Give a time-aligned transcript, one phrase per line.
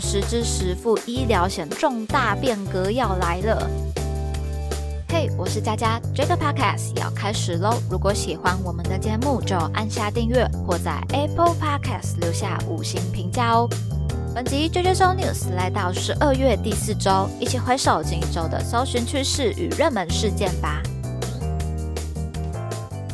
[0.00, 3.70] 实支实付医疗险重大变革要来了。
[5.08, 7.74] 嘿，我是佳佳，这个 podcast 要开始喽！
[7.90, 13.68] 如果喜欢我们的节目，就按下订阅或在 Apple Podcast 留下五星评价哦。
[14.32, 20.80] 本集 JJ Show News 来到十二月第四周，一起回首近一周的搜寻趋势与热门事件吧。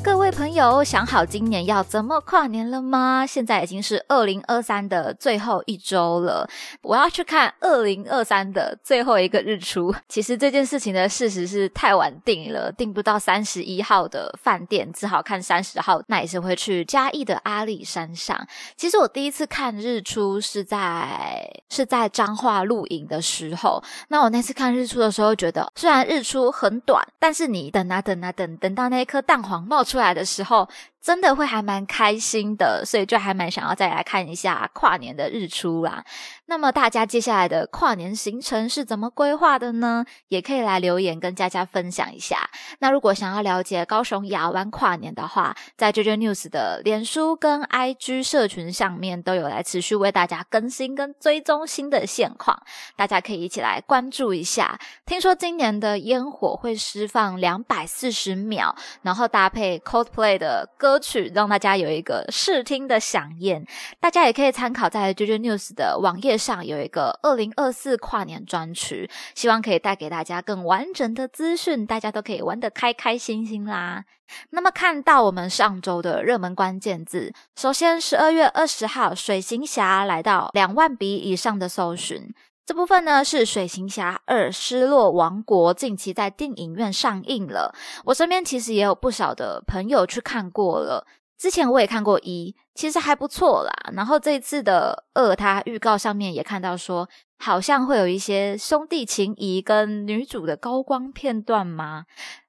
[0.07, 3.27] 各位朋友，想好今年要怎么跨年了吗？
[3.27, 6.49] 现在已经是二零二三的最后一周了，
[6.83, 9.93] 我要去看二零二三的最后一个日出。
[10.09, 16.01] 其实这件事情的事实是太晚定了，订不到三十一号的饭店，只好看三十号。
[16.07, 18.47] 那也是会去嘉义的阿里山上。
[18.77, 23.83] 其实我第一次看日出是在是在彰化露营的时候。
[24.07, 29.96] 那我那次看日出的时候，觉得虽然日出很短，但是你等啊等啊等，等到那一颗蛋黄冒出。
[29.97, 30.69] 出来的时候。
[31.07, 36.05] 真的会还蛮开心的，所以就还蛮想要再来看一下跨年的日出啦。
[36.47, 40.05] 那么大家接下来的跨年行程是怎么规划的呢？
[40.27, 42.51] 也可以来留言跟佳佳分享一下。
[42.81, 52.61] 那如果想要了解高雄亚湾跨年的话，在 JJ News 的脸书跟 IG 社群上面都有来持续为大家更新跟追踪新的现况，
[52.97, 54.77] 大家可以一起来关注一下。
[55.05, 60.96] 听说今年的烟火会释放两百四十秒，然后搭配 Coldplay 的歌。
[60.97, 63.67] 歌曲让大家有一个视听的响宴，
[64.01, 74.07] 大家也可以参考在 JJ News 的网页上有一个二零二四跨年专区，希望可以带给大家更完整的资讯，大家都可以玩得开开心心啦。
[74.49, 82.33] 那么看到我们上周的热门关键字，首先十二月二十号，水行侠来到两万笔以上的搜寻。
[82.67, 87.73] 这部分呢是《水行侠二：失落王国》，近期在电影院上映了。
[88.07, 91.07] 我身边其实也有不少的朋友去看过了。
[91.39, 93.73] 之前我也看过一，其实还不错啦。
[93.93, 97.09] 然后这次的二，它预告上面也看到说，
[97.39, 102.07] 好像会有一些兄弟情谊跟女主的高光片段吗？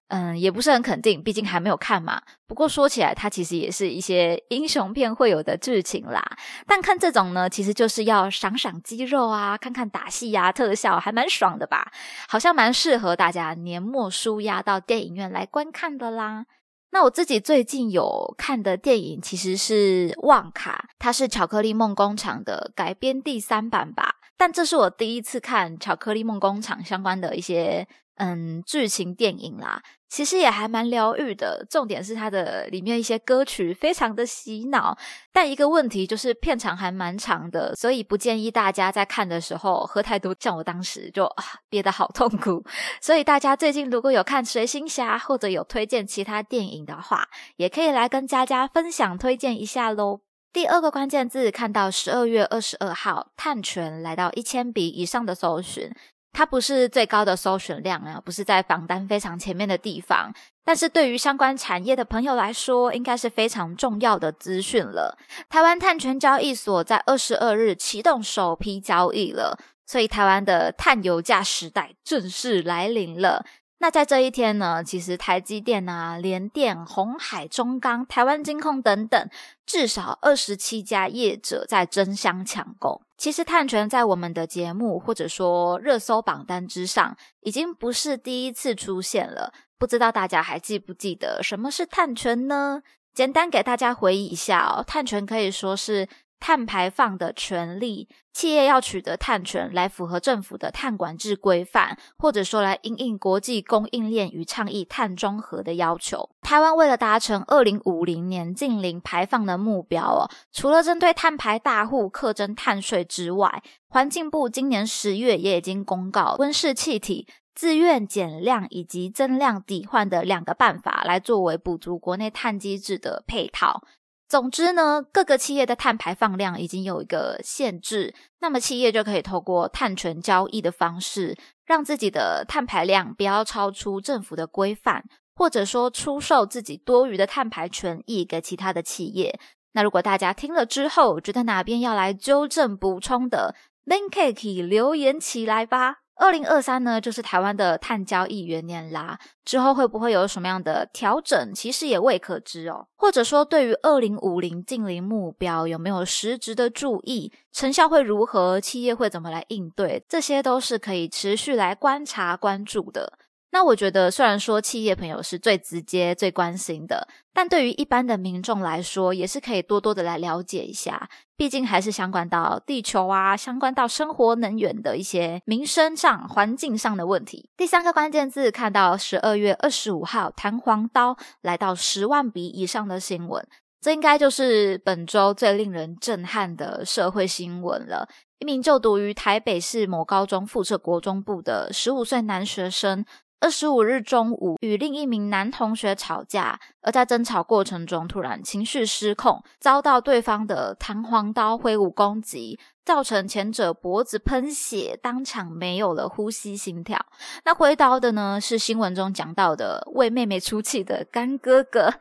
[0.09, 2.21] 嗯，也不是很肯定，毕竟还没有看嘛。
[2.47, 6.23] 不过说起来，它其实也是一些英雄片会有的剧情啦。
[6.65, 11.91] 但看这种呢，其实就是要赏赏肌肉啊，看看打戏呀、特效，还蛮爽的吧？
[12.29, 16.45] 好像蛮适合大家年末舒压到电影院来观看的啦。
[16.91, 24.15] 那我自己最近有看的电影其实是《旺卡》，它是《巧克力梦工厂》的改编第三版吧。
[24.37, 27.85] 但这是我第一次看《巧克力梦工厂》相关的一些。
[28.17, 31.65] 嗯，剧情电影啦，其实也还蛮疗愈的。
[31.69, 34.97] 重点是它的里面一些歌曲非常的洗脑，
[35.31, 42.63] 但一个问题就是片长还蛮长的，所以不建议大家在看的时候喝太多，像我当时就啊憋得好痛苦。
[42.99, 50.21] 所以大家最近如果有看《随心侠》或者有推荐其他电影的话，也可以来跟佳佳分享推荐一下喽。
[50.51, 55.91] 第二个关键字看到十二月二十二号，探权来到一千笔以上的搜寻。
[56.37, 60.31] 它不是最高的搜寻量啊，不是在榜单非常前面的地方，
[60.63, 65.17] 但是对于相关产业的朋友来说，应该是非常重要的资讯了。
[65.49, 73.43] 台湾碳权交易所在二十二日启动首批交易了，所以台湾的碳油价时代正式来临了。
[73.79, 79.29] 那在这一天呢，其实台积电啊、联电、红海、中钢、台湾金控等等，
[79.65, 83.03] 至少二十七家业者在争相抢购。
[83.17, 89.53] 其实碳权在我们的节目或者说热搜榜单之上，已经不是第一次出现了。
[89.77, 92.81] 不知道大家还记不记得什么是碳权呢？
[93.13, 96.07] 简单给大家回忆一下哦，碳权可以说是。
[96.39, 106.29] 碳排放的权利，企业要取得碳权来符合政府的碳管制规范，或者说来应应国际供应链与倡议碳中和的要求。
[106.41, 123.81] 台湾为了达成二零五零年净零排放的目标哦，除了针对碳排大户课征碳税之外，环境部今年十月也已经公告温室气体自愿减量以及增量抵换的两个办法，来作为补足国内碳机制的配套。
[124.27, 139.39] 总之呢，各个企业的碳排放量已经有一个限制，那么企业就可以透过碳权交易的方式，让自己的碳排量不要超出政府的规范，或者说出售自己多余的碳排权益给其他的企业。
[139.71, 143.55] 那如果大家听了之后觉得哪边要来纠正补充的
[143.85, 145.99] ，link 可以留言起来吧。
[146.17, 149.19] 二零二三呢，就是台湾的碳交易元年啦。
[149.45, 152.87] 之后会不会有什么样的调整，其实也未可知哦。
[152.97, 157.31] 或者说，对于二零五零近零目标，有没有实质的注意？
[157.53, 158.59] 成效会如何？
[158.59, 160.03] 企业会怎么来应对？
[160.09, 163.13] 这些都是可以持续来观察关注的。
[163.57, 171.09] 那我觉得，虽然说企业朋友是最直接、最关心的，但对于一般的民众来说，也是可以多多的来了解一下。
[171.35, 177.49] 毕竟还是相关到地球啊，相关到生活能源的一些民生上、环境上的问题。
[177.57, 183.43] 第三个关键字，看到十二月二十五号弹簧刀来到十万笔以上的新闻，
[183.81, 188.07] 这应该就是本周最令人震撼的社会新闻了。
[188.37, 193.03] 一名就读于台北市某高中附设国中部的十五岁男学生。
[193.39, 202.59] 二十五日中午，与另一名男同学吵架，而在争吵过程中突然情绪失控，遭到对方的弹簧刀挥舞攻击。
[202.87, 206.97] 造成前者脖子喷血，当场没有了呼吸心跳。
[207.43, 211.93] 那挥刀的呢，是新闻中讲到的为妹妹出气的干哥哥。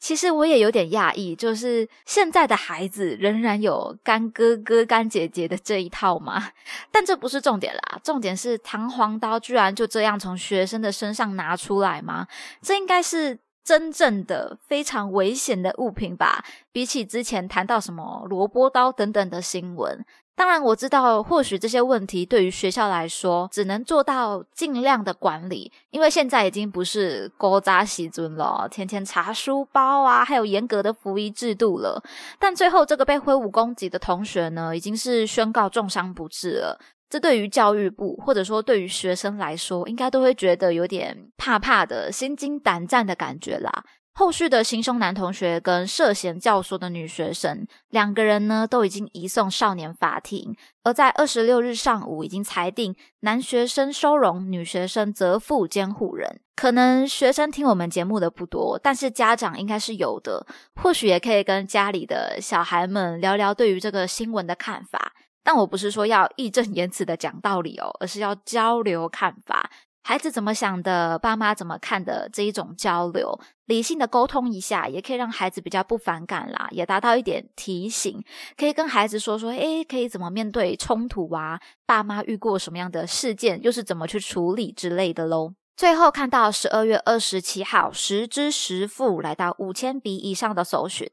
[0.00, 6.50] 其实我也有点讶异，就是现在的孩子仍然有干哥哥、干姐姐的这一套吗？
[6.90, 12.26] 但这不是重点啦，重点是弹簧刀居然就这样从学生的身上拿出来吗？
[12.60, 13.38] 这应该是。
[13.64, 32.02] 真正的非常危险的物品吧，比起之前谈到什么萝卜刀等等的新闻，当然我知道，或许这些问题对于学校来说，只能做到尽量的管理，因为现在已经不是勾扎西尊了，天天查书包啊，还有严格的服役制度了。
[32.38, 36.78] 但最后这个被挥舞攻击的同学呢，已经是宣告重伤不治了。
[37.10, 43.84] 这对于教育部，或者说对于学生来说，应该都会觉得有点怕怕的、心惊胆战的感觉啦。
[44.14, 50.54] 后续的行凶男同学跟涉嫌教唆的女学生两个人呢，都已经移送少年法庭。
[50.84, 56.40] 而在二十六日上午，已经裁定男学生收容，女学生责付监护人。
[56.54, 65.14] 可能学生听我们节目的不多，但是家长应该是有的，或许也可以跟家里的小孩们聊聊对于这个新闻的看法。
[65.44, 69.70] 但我不是说要义正言辞的讲道理哦，而是要交流看法，
[70.04, 78.22] 孩子怎么想的，爸妈怎么看的这一种交流，理性的沟通一下，也可以让孩子比较不反感啦，也达到一点提醒，
[78.56, 81.60] 可以跟孩子说说，诶，可以怎么面对冲突啊？
[81.86, 85.54] 爸妈遇过什么样的事件，又是怎么去处理之类的喽。
[85.74, 91.10] 最后看到十二月二十七号，十支十付来到五千笔以上的搜寻，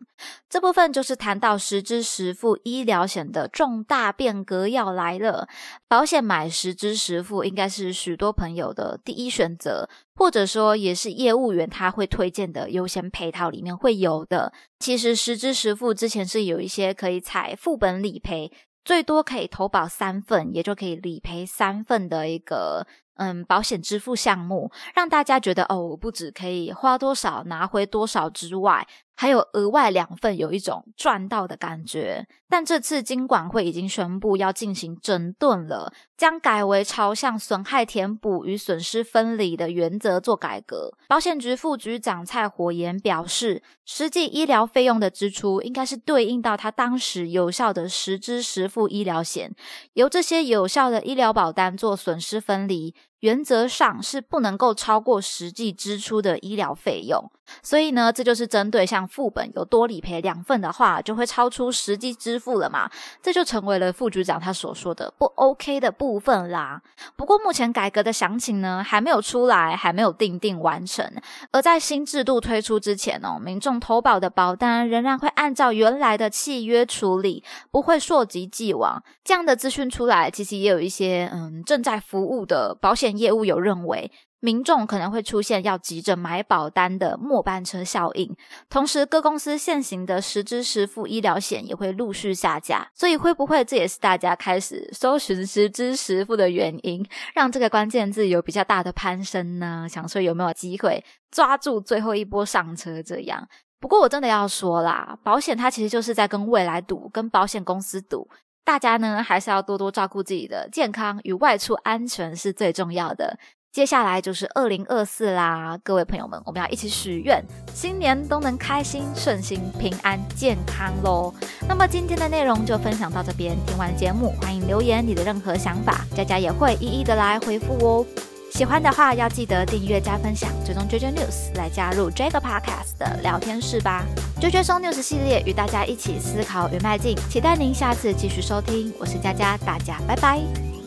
[0.49, 5.47] 这部分就是谈到十支十付医疗险的重大变革要来了。
[5.87, 14.53] 保险买十支十付应该是许多朋友的第一选择，或者说也是业务员他会推荐的优先配套里面会有的。
[14.77, 18.51] 其实十支十付之前是有一些可以采副本理赔，
[18.83, 22.85] 最多可以投保三份，也就可以理赔三份的一个。
[23.19, 28.87] 嗯，保险支付项目让大家觉得哦，我不止可以花多少拿回多少之外。
[29.19, 32.25] 还有额外两份，有一种赚到的感觉。
[32.47, 40.93] 但这次金管会已经宣布要进行整顿了，将改为朝向损害填补与损失分离的原则做改革。
[41.09, 49.53] 保险局副局长蔡火炎表示，实际医疗费用的支出应该是对应到他当时有效的实支实付医疗险，
[49.95, 52.95] 由这些有效的医疗保单做损失分离。
[53.19, 57.31] 原则上是不能够超过实际支出的医疗费用。
[57.61, 62.89] 所以呢，这就是针对像副本有多理赔两份的话，就会超出实际支付了嘛？
[63.21, 66.81] 这就成为了副局长他所说的不 OK 的部分啦。
[67.15, 71.05] 不过目前改革的详情呢，还没有出来，还没有定定完成。
[71.51, 79.03] 而在新制度推出之前哦，民众投保的保单仍然会按照原来的契约处理，不会溯及既往。
[79.23, 84.11] 这样的资讯出来，其实也有一些嗯正在服务的保险业务有认为。
[84.41, 88.35] 民众可能会出现要急着买保单的末班车效应，
[88.69, 99.87] 同时各公司现行的实支实付医疗险也会陆续下架，所以会不会这也是大家开始搜寻实支实付的原因，让这个关键字有比较大的攀升呢？
[99.89, 103.03] 想说有没有机会抓住最后一波上车？
[103.03, 103.47] 这样，
[103.79, 108.29] 不过我真的要说啦，保险它其实就是在跟未来赌，跟保险公司赌，
[108.63, 113.37] 大家呢还是要多多照顾自己的健康与外出安全是最重要的。
[113.71, 121.31] 接下来就是二零二四啦，各位朋友们，我们要一起许愿，新年都能开心、顺心、平安、健康喽。
[121.67, 128.05] 那么今天的内容就分享到这边，听完节目欢迎留言你的任何想法，佳佳也会一一的来回复哦。
[128.51, 134.03] 喜欢的话要记得订阅加分享，追踪 JJ News 来加入这个 Podcast 的聊天室吧。
[134.41, 138.91] JJ 松 News 系列与大家一起思考与迈进，期待您下次继续收听。
[138.99, 140.78] 我是佳佳，大家拜拜。